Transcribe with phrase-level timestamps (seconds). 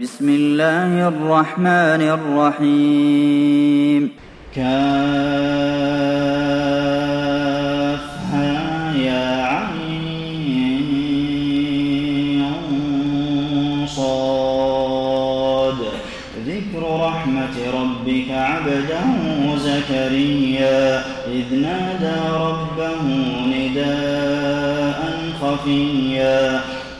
[0.00, 4.10] بسم الله الرحمن الرحيم.
[4.54, 4.74] كافها
[8.94, 9.86] يا عين
[13.86, 15.80] صاد.
[16.46, 19.06] ذكر رحمة ربك عبده
[19.56, 21.04] زكريا.
[21.28, 23.02] إذ نادى ربه
[23.46, 25.00] نداء
[25.40, 26.60] خفيا.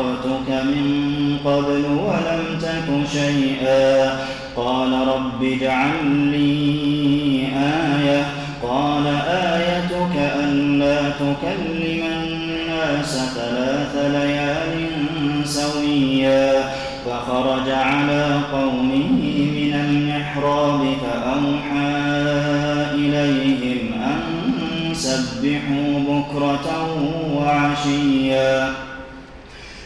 [0.00, 4.18] خلقتك من قبل ولم تك شيئا
[4.56, 8.26] قال رب اجعل لي آية
[8.62, 14.88] قال آيتك ألا تكلم الناس ثلاث ليال
[15.48, 16.70] سويا
[17.06, 19.10] فخرج على قومه
[19.56, 21.90] من المحراب فأوحى
[22.94, 26.88] إليهم أن سبحوا بكرة
[27.36, 28.89] وعشيا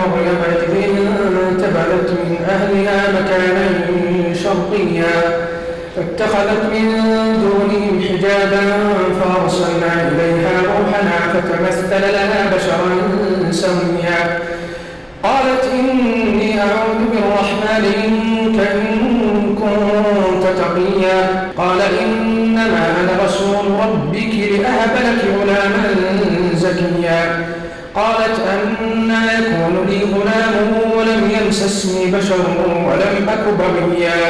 [0.00, 3.66] إذ انتبذت من أهلها مكانا
[4.34, 5.16] شرقيا.
[5.96, 6.86] فاتخذت من
[7.42, 8.62] دونهم حجابا
[9.20, 12.90] فأرسلنا إليها روحنا فتمثل لها بشرا
[13.50, 14.38] سويا
[15.22, 18.86] قالت إني أعوذ بالرحمن منك إن
[19.60, 21.18] كنت تقيا.
[21.58, 25.94] قال إنما أنا رسول ربك لأهب لك غلاما
[26.54, 27.44] زكيا.
[27.94, 29.09] قالت لي
[30.14, 30.54] غلام
[30.96, 32.40] ولم يمسسني بشر
[32.86, 34.20] ولم أك بغيا.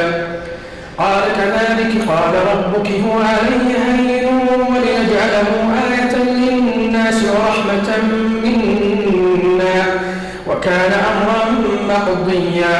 [0.97, 4.27] قال كذلك قال ربك هو علي هين
[4.69, 5.49] ولنجعله
[5.87, 7.89] آية للناس ورحمة
[8.43, 9.79] منا
[10.47, 11.43] وكان أمرا
[11.89, 12.75] مقضيا.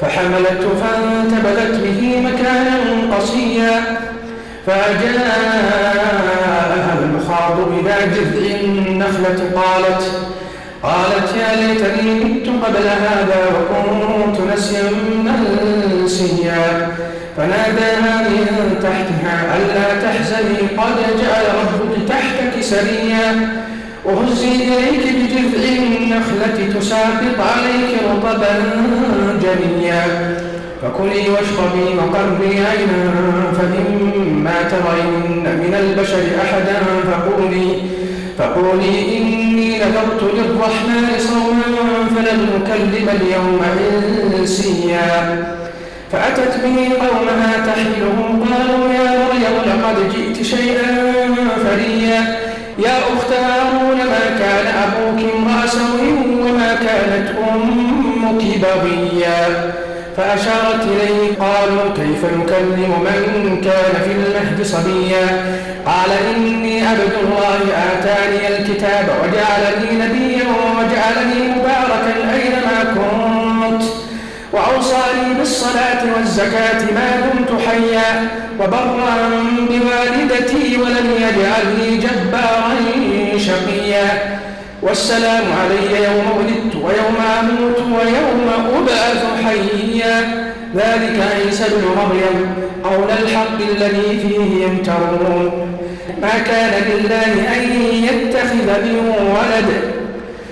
[0.00, 2.76] فحملته فانتبذت به مكانا
[3.16, 3.74] قصيا.
[4.66, 5.86] فجاءها
[7.02, 10.02] المخاض إلى جذع النخلة قالت
[10.82, 14.90] قالت يا ليتني مت قبل هذا وكنت نسيا
[15.24, 16.88] منسيا.
[17.36, 23.48] فناداها من تحتها ألا تحزني قد جعل ربك تحتك سريا.
[24.04, 28.54] وهزي إليك بجذع النخلة تساقط عليك رطبا
[29.42, 30.04] جنيا.
[30.82, 33.02] فكلي واشربي وقربي عينا
[33.58, 36.78] فإما ترين من البشر أحدا
[37.10, 37.68] فقولي
[38.38, 41.68] فقولي إني نذرت للرحمن صوما
[42.14, 43.60] فلن نكلم اليوم
[44.38, 45.46] إنسيا.
[46.12, 48.18] فأتت به قومها تحمله
[48.50, 50.90] قالوا يا مريم لقد جئت شيئا
[51.64, 52.20] فريا.
[52.78, 55.66] يا أخت هارون ما كان أبوك امرأ
[56.42, 59.72] وما كانت أمك بغيا.
[60.16, 62.92] فأشارت إليه قالوا كيف نكلم
[63.44, 65.26] من كان في المهد صبيا؟
[65.86, 67.60] قال إني عبد الله
[67.92, 70.44] آتاني الكتاب وجعلني نبيا
[70.76, 73.82] وجعلني مباركا أينما كنت.
[74.52, 78.28] وأوصاني بالصلاة والزكاة ما دمت حيا.
[78.60, 79.30] وبرا
[79.68, 82.76] بوالدتي ولم يجعلني جبارا
[83.38, 84.38] شقيا.
[84.86, 90.46] والسلام علي يوم ولدت ويوم أموت ويوم أبعث حيا.
[90.76, 92.54] ذلك عيسى بن مريم
[92.84, 95.68] قول الحق الذي فيه يمترون.
[96.22, 97.62] ما كان لله أن
[98.08, 98.96] يتخذ من
[99.36, 99.68] ولد.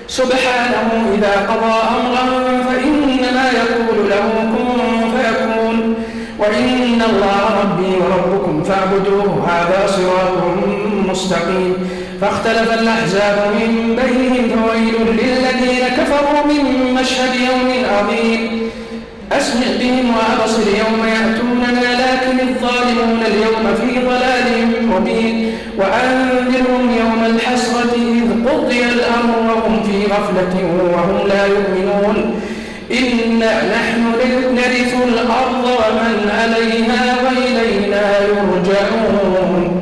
[0.07, 2.25] سبحانه إذا قضى أمرا
[2.63, 4.79] فإنما يقول له كن
[5.17, 5.95] فيكون.
[6.39, 10.37] وإن الله ربي وربكم فاعبدوه هذا صراط
[11.09, 11.73] مستقيم.
[12.21, 18.41] فاختلف الأحزاب من بينهم فويل للذين كفروا من مشهد يوم عظيم.
[19.31, 24.47] أسمع بهم وأبصر يوم يأتوننا لكن الظالمون اليوم في ضلال
[24.91, 25.51] مبين.
[25.77, 30.55] وأنذرهم يوم الحسرة إذ قضي الأمر وهم في غفلة
[30.93, 32.41] وهم لا يؤمنون.
[32.91, 34.01] إنا نحن
[34.55, 39.81] نرث الأرض ومن عليها وإلينا يرجعون.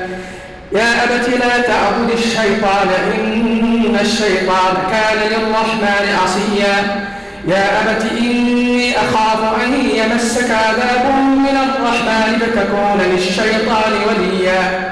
[0.73, 7.05] يا أبت لا تعبد الشيطان إن الشيطان كان للرحمن عصيا.
[7.47, 11.05] يا أبت إني أخاف أن يمسك عذاب
[11.37, 14.91] من الرحمن فتكون للشيطان وليا.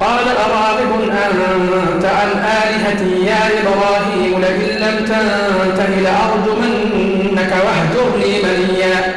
[0.00, 9.14] قال أراغب أنت عن آلهتي يا إبراهيم لئن لم تنته لأرجمنك واهجرني مليا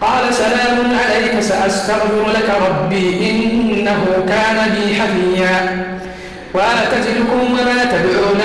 [0.00, 5.56] قال سلام عليك سأستغفر لك ربي إنه كان بي حفيا.
[6.54, 8.40] وأعتزلكم وما تدعون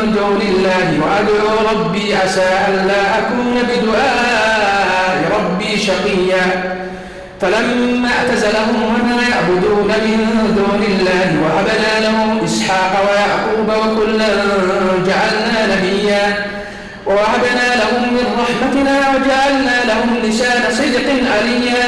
[0.00, 6.44] من دون الله وأدعو ربي عسى ألا أكون بدعاء ربي شقيا.
[7.40, 10.18] فلما اعتزلهم وما يعبدون من
[10.58, 14.32] دون الله وهبنا له إسحاق ويعقوب وكلا
[15.08, 16.24] جعلنا نبيا.
[17.06, 21.86] ووهبنا لهم من رحمتنا وجعلنا لهم لسان صدق عليا.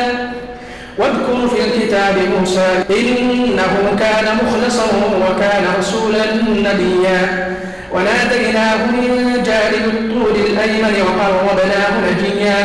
[0.98, 4.84] واذكر في الكتاب موسى إنه كان مخلصا
[5.16, 7.54] وكان رسولا نبيا.
[7.92, 12.58] وناديناه من جانب الطول الأيمن وقربناه نجيا.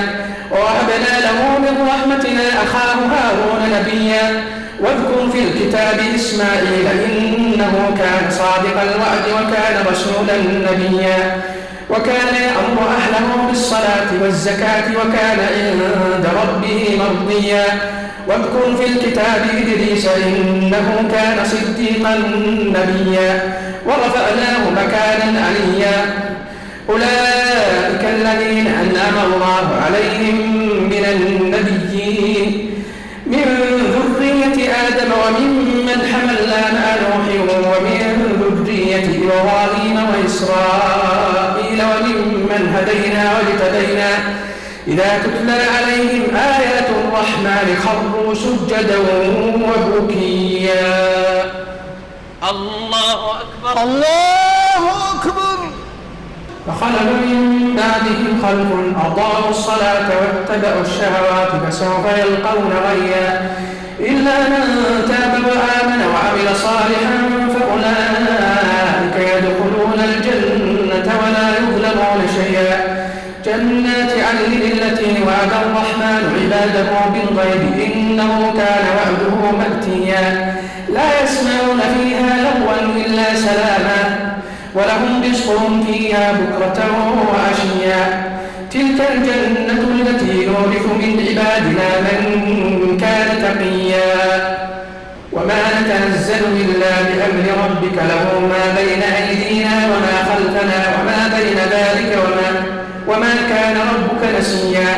[0.51, 4.43] ووهبنا له من رحمتنا أخاه هارون نبيا.
[4.79, 10.37] واذكر في الكتاب إسماعيل إنه كان صادق الوعد وكان رسولا
[10.71, 11.41] نبيا.
[11.89, 17.65] وكان يأمر أهله بالصلاة والزكاة وكان عند ربه مرضيا.
[18.27, 22.15] واذكر في الكتاب إدريس إنه كان صديقا
[22.75, 23.31] نبيا
[23.85, 25.97] ورفعناه مكانا عليا.
[26.89, 30.37] أولئك الذين أنعم الله عليهم
[30.89, 32.69] من النبيين.
[33.27, 33.45] من
[33.93, 34.57] ذرية
[34.87, 38.03] آدم وممن حملنا مع نوح ومن
[38.41, 44.09] ذرية إبراهيم وإسرائيل وممن هدينا واجتبينا
[44.87, 48.97] إذا تتلى عليهم آيات الرحمن خروا سجدا
[49.65, 50.95] وبكيا.
[52.49, 53.83] الله أكبر.
[53.83, 54.83] الله
[55.13, 55.57] أكبر.
[56.67, 58.69] فخلف من بعدهم خلف
[59.05, 63.51] أضاعوا الصلاة واتبعوا الشهوات فسوف يلقون غيا.
[63.99, 64.63] إلا من
[65.09, 67.17] تاب وآمن وعمل صالحا
[67.53, 72.99] فأولئك يدخلون الجنة ولا يظلمون شيئا.
[73.45, 74.68] جنات عدن
[74.99, 80.55] التي وعد الرحمن عباده بالغيب إنه كان وعده مأتيا.
[80.93, 83.99] لا يسمعون فيها لغوا إلا سلاما
[84.75, 86.79] ولهم رزقهم فيها بكرة
[87.31, 88.23] وعشيا.
[88.71, 94.59] تلك الجنة التي نورث من عبادنا من كان تقيا.
[95.33, 102.49] وما نتنزل إلا بأمر ربك له ما بين أيدينا وما خلفنا وما بين ذلك وما
[103.07, 104.91] وما كان ربك نسيا.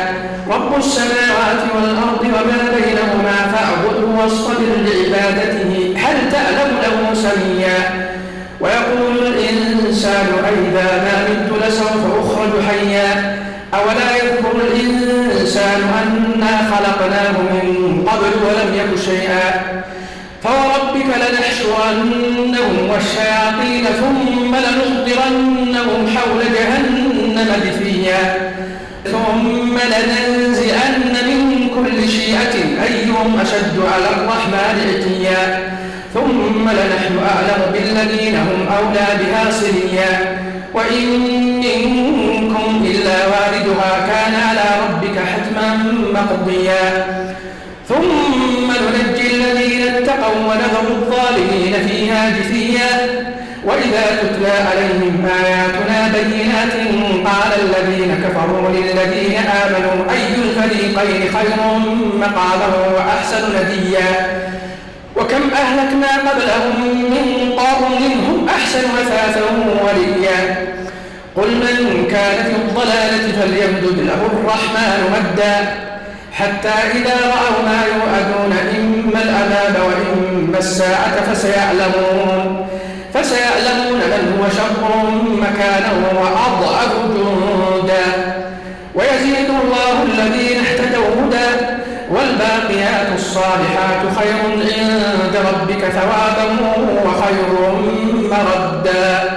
[0.50, 5.94] رب السماوات والأرض وما بينهما فاعبده واصطبر لعبادته.
[5.96, 7.78] هل تعلم له سميا؟
[8.60, 13.10] ويقول الإنسان أئذا ما مت لسوف أخرج حيا.
[13.74, 17.66] أولا يذكر الإنسان أنا خلقناه من
[18.08, 19.46] قبل ولم يك شيئا.
[20.44, 27.11] فوربك لنحشرنهم والشياطين ثم لنحضرنهم حول جهنم.
[27.64, 28.50] جثيا
[29.04, 35.72] ثم لننزعن من كل شيعة أيهم أشد على الرحمن عتيا.
[36.14, 40.38] ثم لنحن أعلم بالذين هم أولى بها صليا
[40.74, 41.06] وإن
[41.60, 45.68] منكم إلا واردها كان على ربك حتما
[46.14, 47.06] مقضيا.
[47.88, 53.31] ثم ننجي الذين الذين اتقوا ونذر الظالمين فيها جثيا.
[53.64, 56.72] وإذا تتلى عليهم آياتنا بينات
[57.26, 61.56] قال الذين كفروا للذين آمنوا أي الفريقين خير
[62.18, 62.66] مقالا
[62.96, 64.42] وأحسن نديا
[65.16, 69.42] وكم أهلكنا قبلهم من قرن هم أحسن أثاثا
[69.84, 70.66] وليا
[71.36, 75.74] قل من كان في الضلالة فليمدد له الرحمن مدا
[76.32, 82.66] حتى إذا رأوا ما يوعدون إما العذاب وإما الساعة فسيعلمون
[83.32, 85.10] فسيعلمون من هو شر
[85.40, 88.04] مكانا وأضعف جندا.
[88.94, 91.66] ويزيد الله الذين اهتدوا هدى
[92.10, 96.46] والباقيات الصالحات خير عند ربك ثوابا
[97.04, 97.50] وخير
[98.30, 99.30] مردا.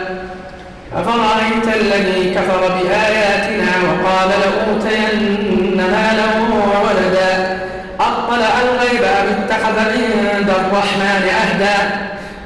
[0.96, 7.60] أفرأيت الذي كفر بآياتنا وقال لأوتين مالا وولدا؟
[8.00, 11.78] أطلع الغيب أم اتخذ عند الرحمن عهدا؟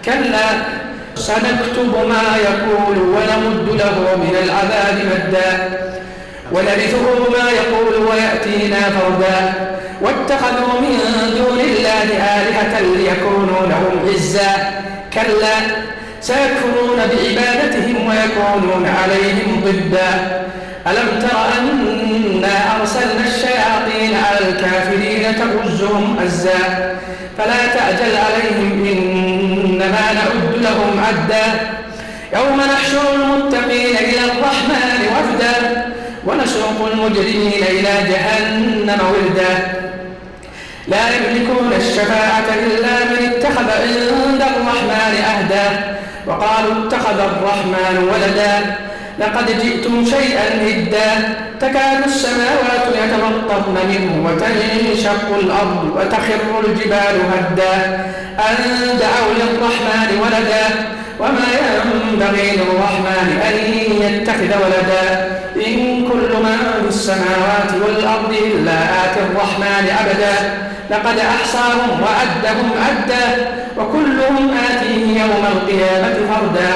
[0.05, 0.79] كلا
[1.29, 5.49] سنكتب ما يقول ونمد له من العذاب مدا.
[6.53, 7.05] ونرثه
[7.35, 9.37] ما يقول ويأتينا فردا.
[10.01, 10.97] واتخذوا من
[11.37, 12.07] دون الله
[12.37, 14.51] آلهة ليكونوا لهم عزا.
[15.13, 15.55] كلا
[16.21, 20.11] سيكفرون بعبادتهم ويكونون عليهم ضدا.
[20.87, 26.61] ألم تر أنا أرسلنا الشياطين على الكافرين تؤزهم أزا
[27.37, 28.83] فلا تعجل عليهم
[29.79, 31.45] إنما نعد لهم عدا.
[32.33, 35.85] يوم نحشر المتقين إلى الرحمن وفدا
[36.25, 39.73] ونسوق المجرمين إلى جهنم وردا.
[40.87, 45.95] لا يملكون الشفاعة إلا من اتخذ عند الرحمن أهدا
[46.27, 48.75] وقالوا اتخذ الرحمن ولدا.
[49.19, 57.75] لقد جئتم شيئا إدا تكاد السماوات يتفطرن منه وتنشق الأرض وتخر الجبال هدا.
[58.49, 58.57] أن
[58.99, 60.65] دعوا للرحمن ولدا.
[61.19, 63.55] وما ينبغي للرحمن أن
[64.01, 65.05] يتخذ ولدا.
[65.67, 70.35] إن كل من في السماوات والأرض إلا آتي الرحمن أبدا.
[70.91, 73.47] لقد أحصاهم وعدهم عدا
[73.77, 76.73] وكلهم آتيه يوم القيامة فردا.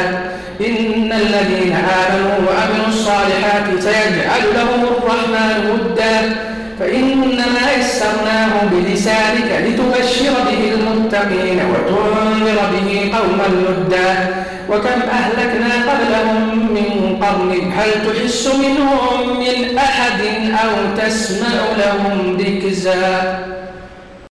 [0.67, 6.35] إن الذين آمنوا وعملوا الصالحات سيجعل لهم الرحمن ودا.
[6.79, 14.35] فإنما يسرناه بلسانك لتبشر به المتقين وتنذر به قوما لدا
[14.69, 20.21] وكم أهلكنا قبلهم من قرن هل تحس منهم من أحد
[20.63, 23.39] أو تسمع لهم ركزا؟